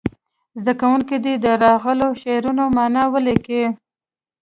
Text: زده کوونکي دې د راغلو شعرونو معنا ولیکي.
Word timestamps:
زده 0.61 0.73
کوونکي 0.81 1.15
دې 1.23 1.33
د 1.43 1.47
راغلو 1.63 2.07
شعرونو 2.21 2.63
معنا 2.75 3.03
ولیکي. 3.13 3.63